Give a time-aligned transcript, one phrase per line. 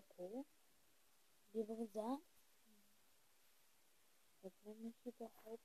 [0.00, 0.44] purple.
[1.52, 2.20] Wie war das?
[4.42, 5.60] Was nenne ich überhaupt?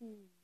[0.00, 0.43] Hmm.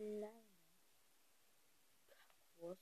[0.00, 0.32] kleiner
[2.08, 2.78] Kaktus.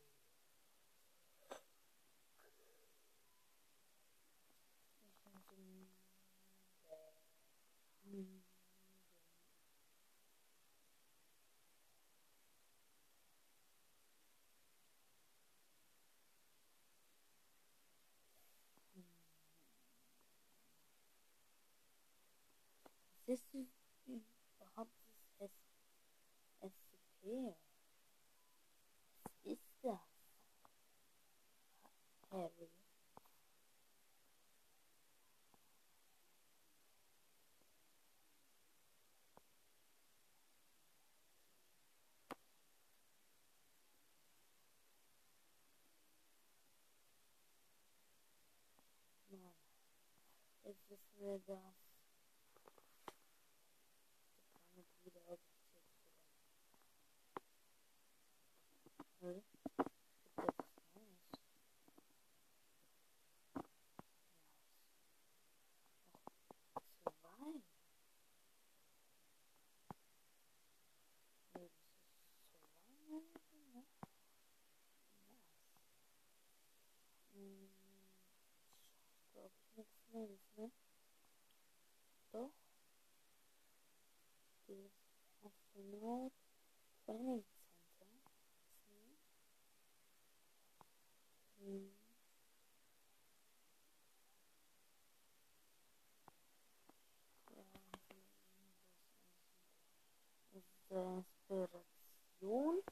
[23.27, 23.67] This is
[24.59, 24.91] perhaps
[25.41, 25.49] as
[26.63, 27.55] as appear.
[50.89, 51.59] 就是那个
[80.13, 80.71] mezzo
[82.33, 82.51] to
[84.69, 84.91] is
[85.45, 86.33] astronaut
[87.05, 87.43] training
[87.99, 88.33] center
[88.87, 88.89] C
[91.63, 91.91] mm.
[100.53, 102.83] Inspiración,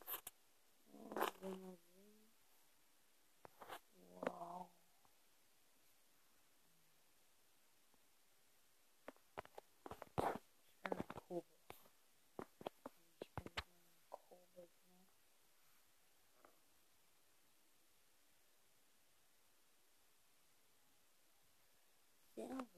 [22.49, 22.78] Yeah.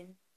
[0.00, 0.29] Ich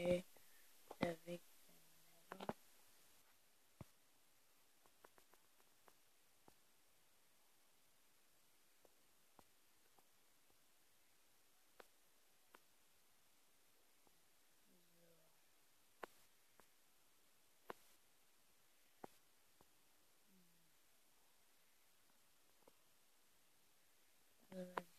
[0.00, 0.24] okay.
[1.00, 1.40] The victim
[2.40, 2.54] level.
[24.76, 24.89] So.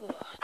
[0.00, 0.37] God.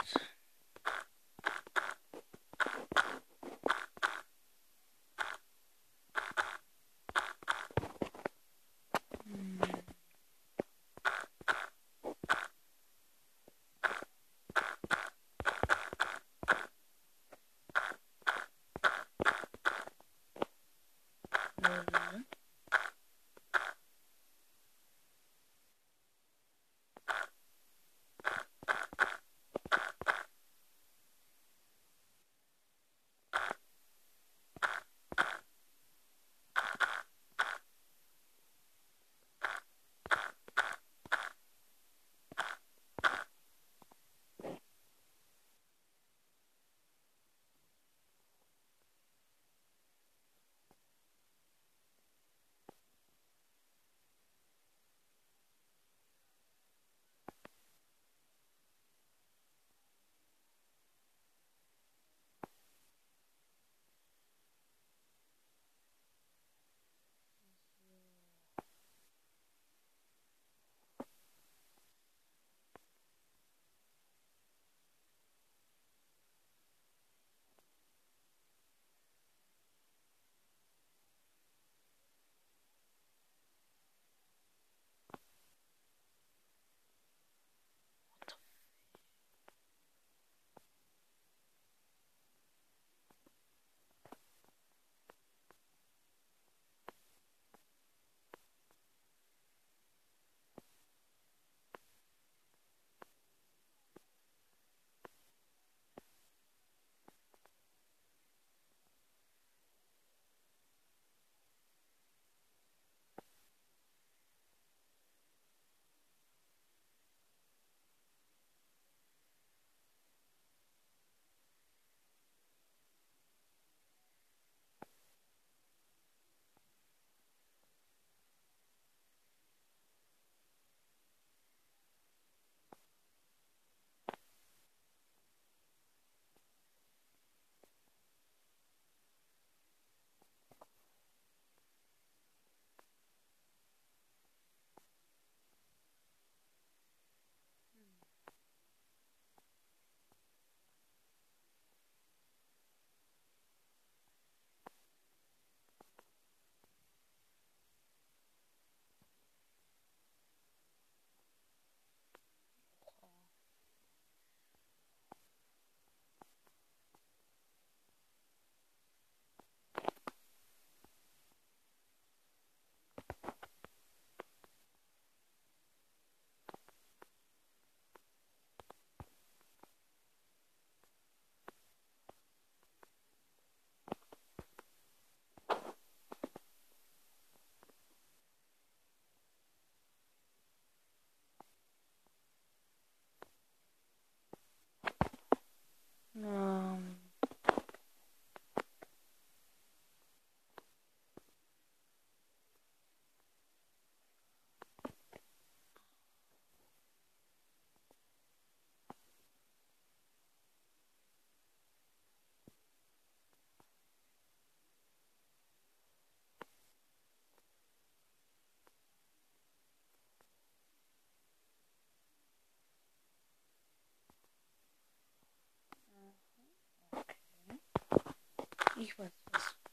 [228.77, 229.64] Ich weiß was.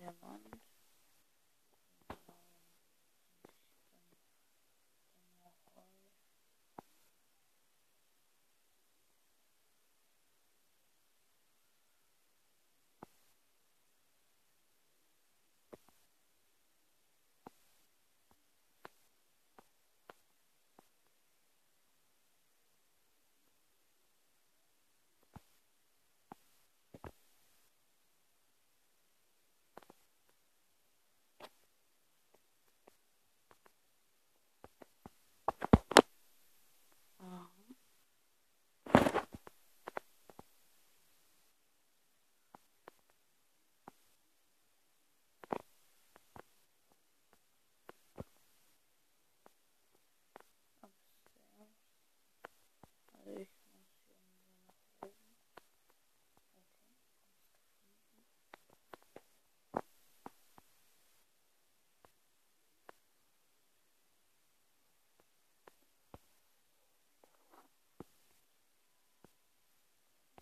[0.00, 0.35] Hm.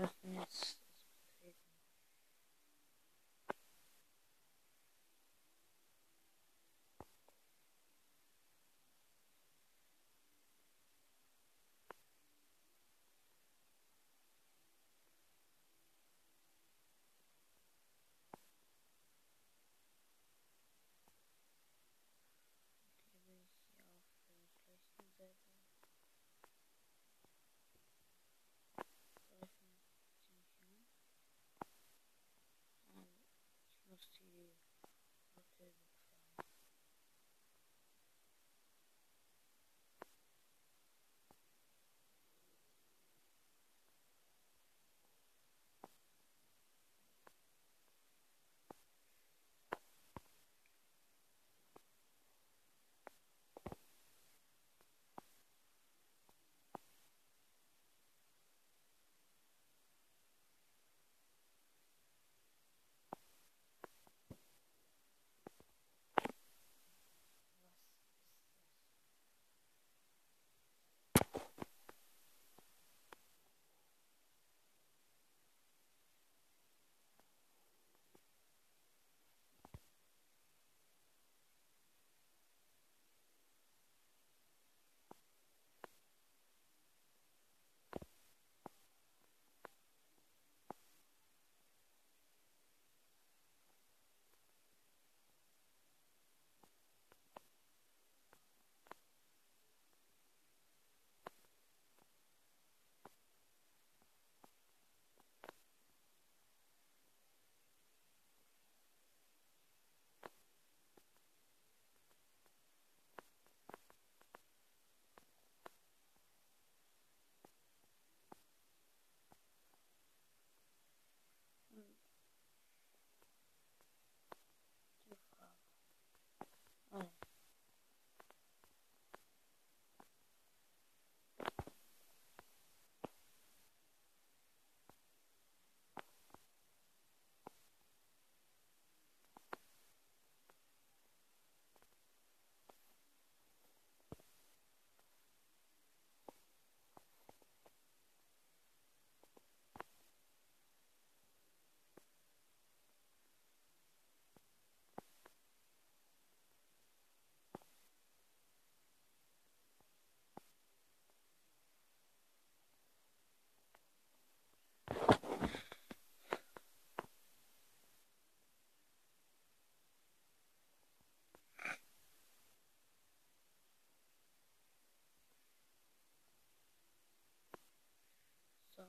[0.00, 0.46] Wir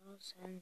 [0.04, 0.62] dolls and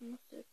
[0.00, 0.45] mutter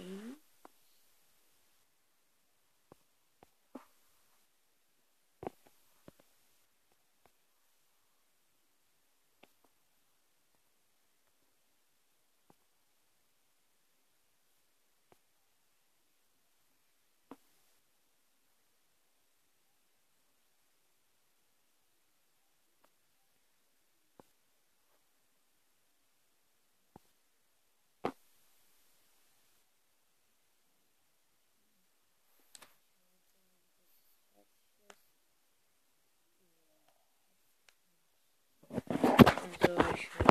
[0.00, 0.36] Okay.
[39.60, 40.30] So, ich will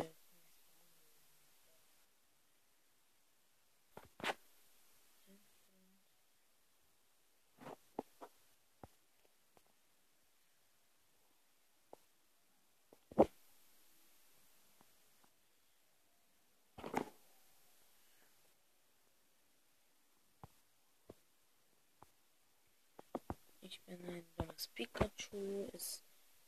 [23.90, 25.68] Bin ein dummes Pikachu.
[25.72, 26.04] Es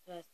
[0.06, 0.24] weiß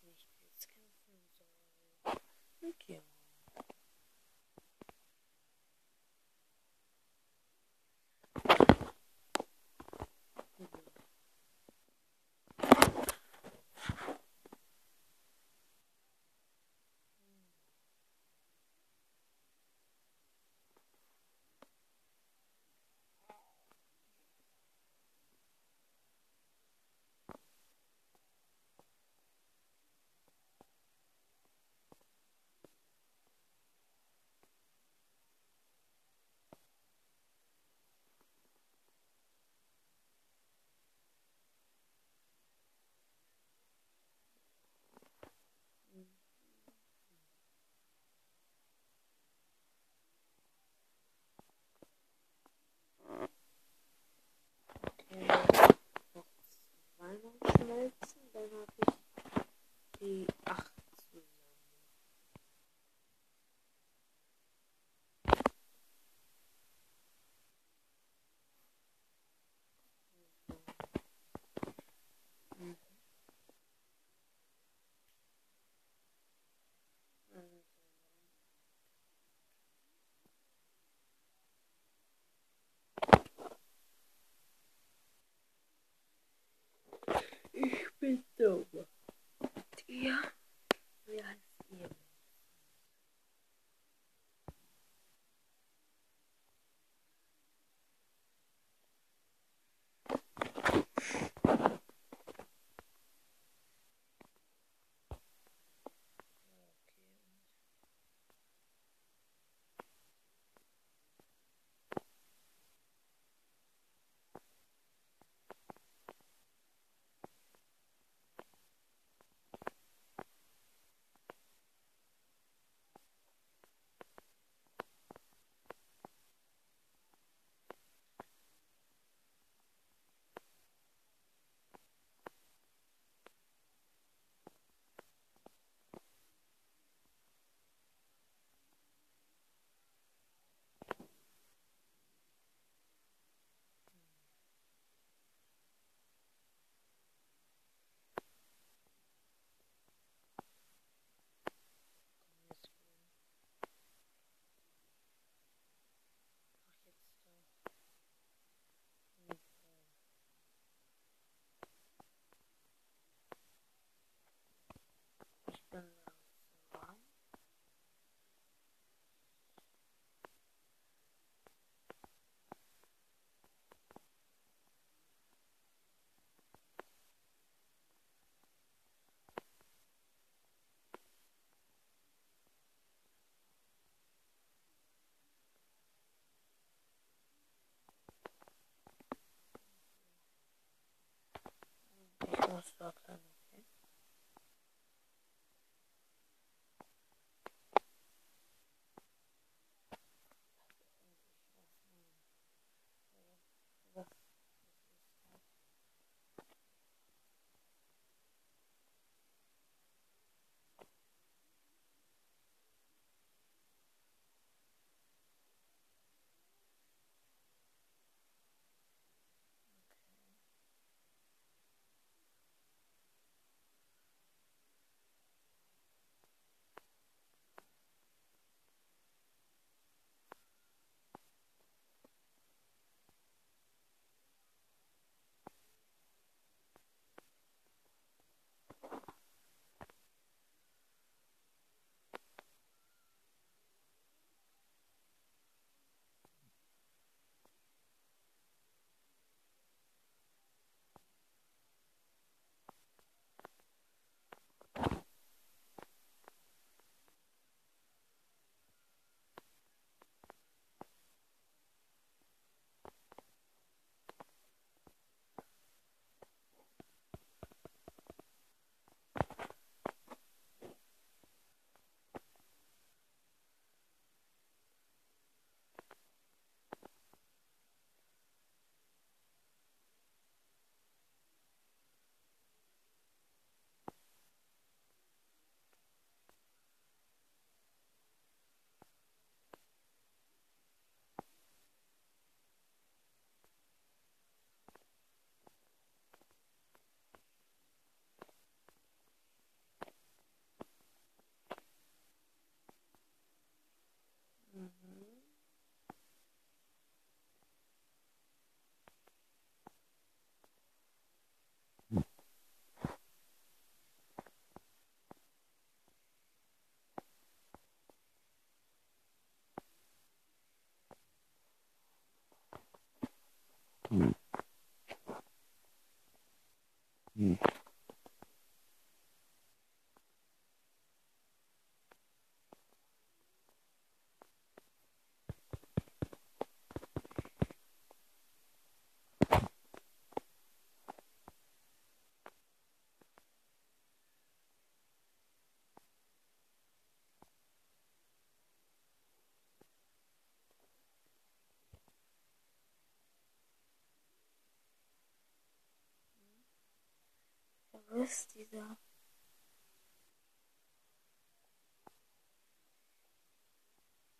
[357.89, 358.77] Wo ist dieser?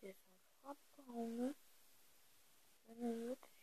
[0.03, 0.25] Der ist
[0.63, 1.55] abgehauen, ne?
[2.87, 3.58] Wenn er wirklich.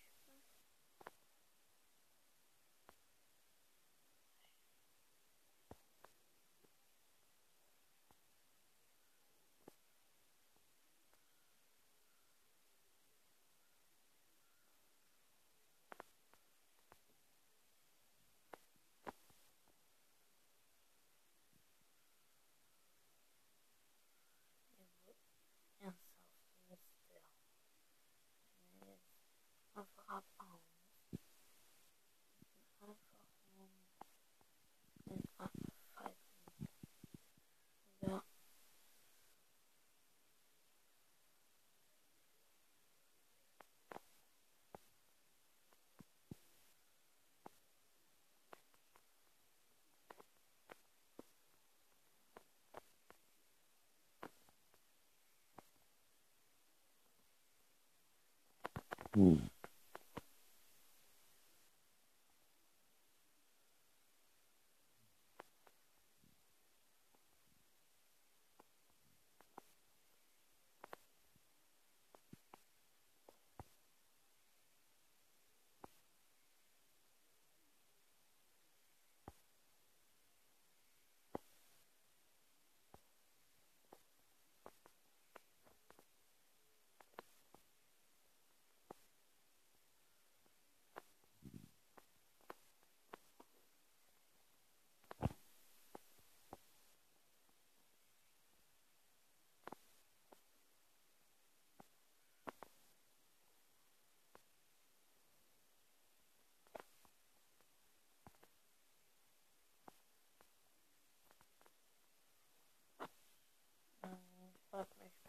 [59.16, 59.55] Warte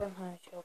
[0.06, 0.64] не знаю, чого.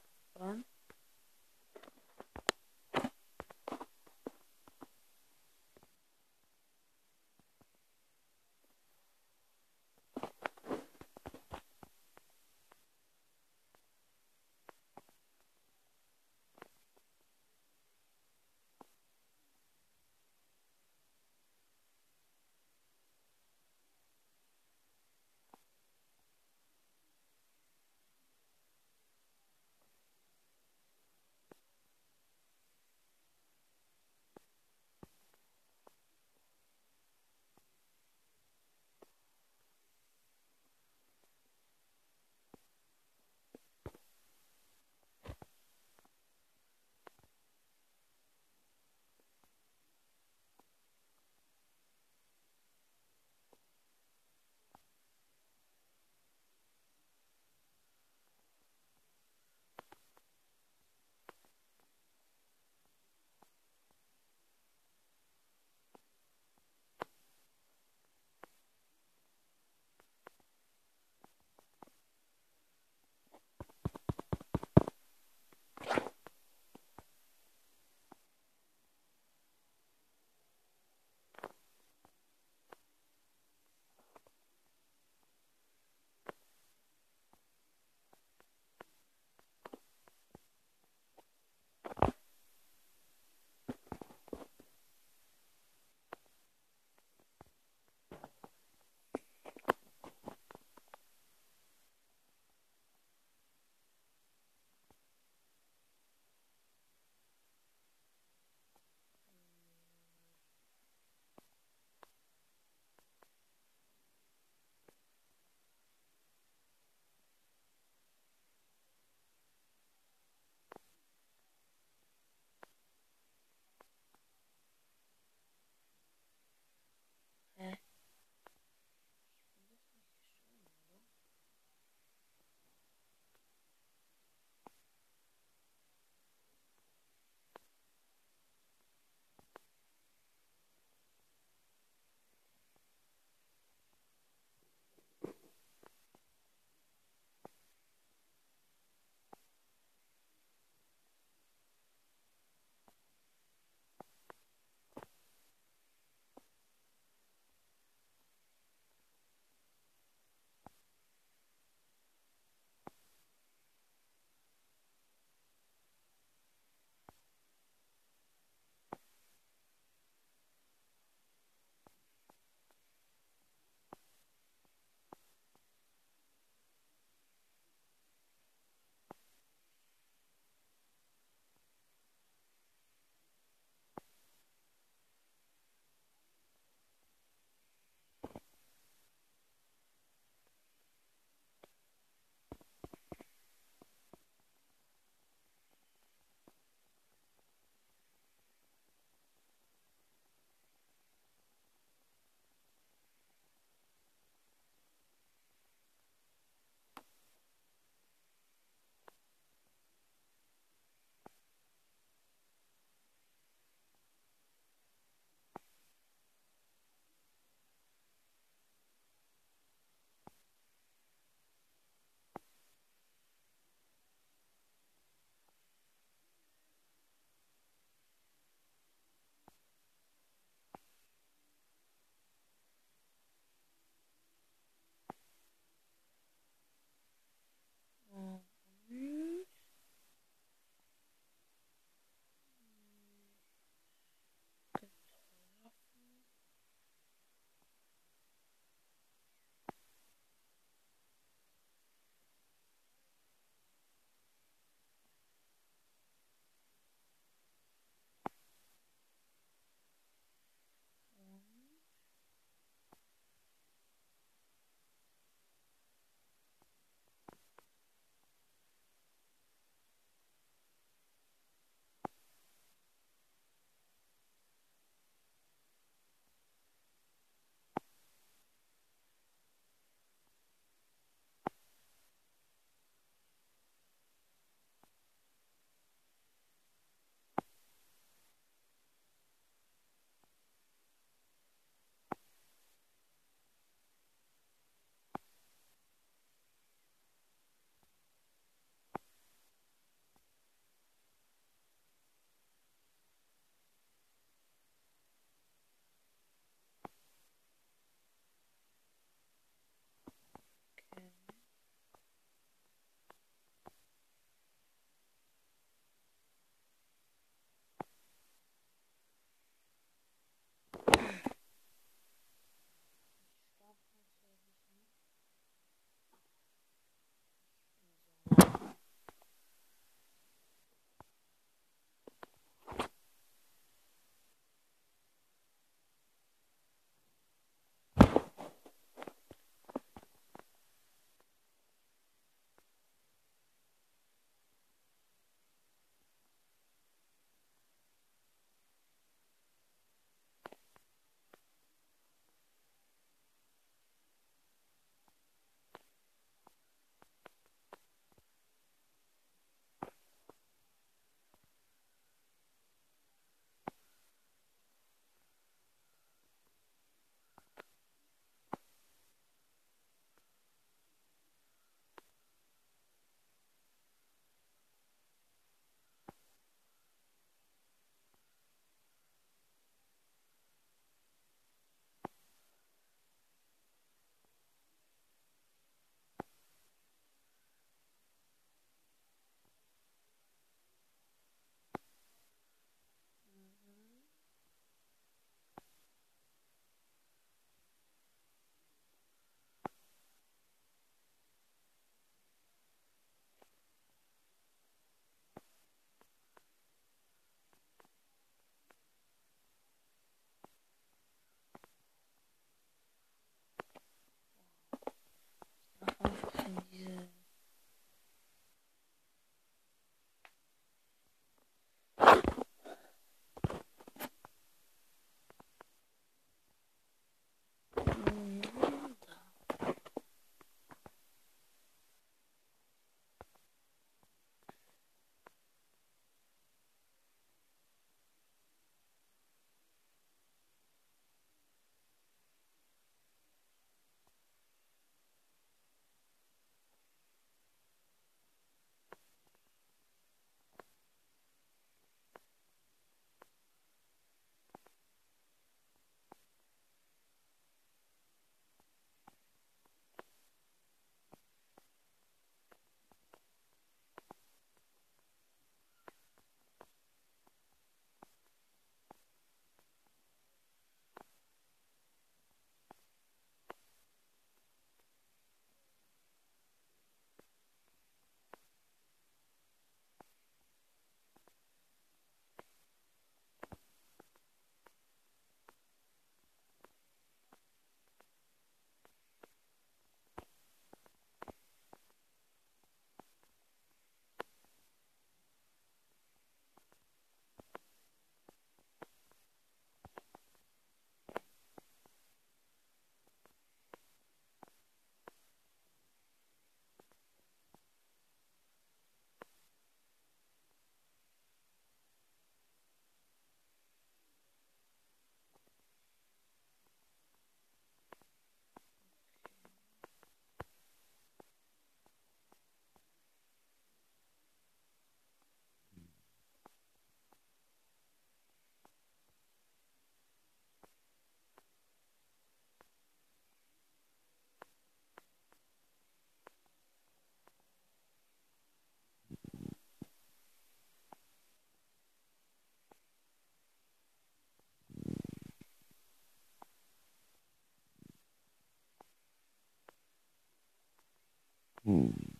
[551.64, 552.11] Halt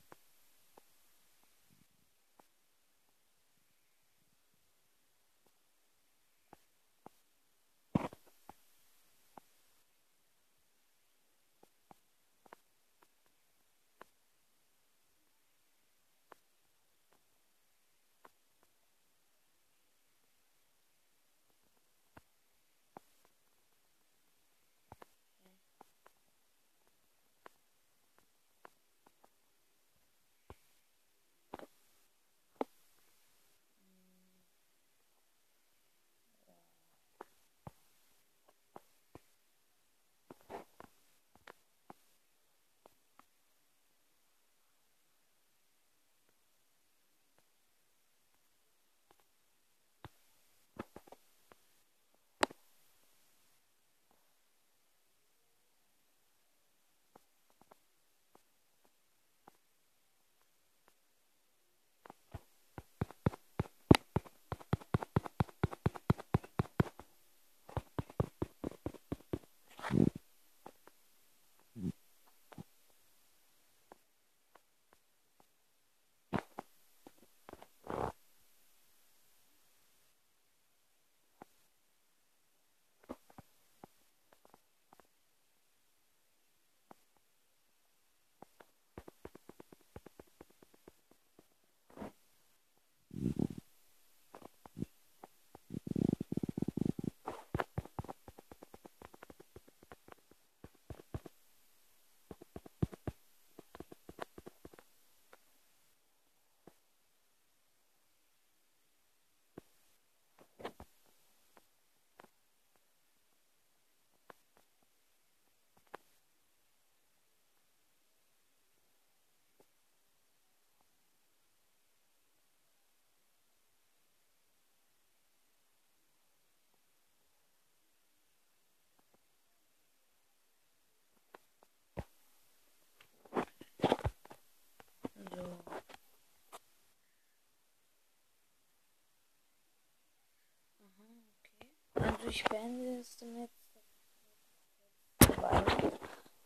[142.33, 143.51] ich beende es damit.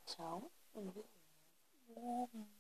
[0.05, 1.05] Ciao und bis
[1.95, 2.56] morgen.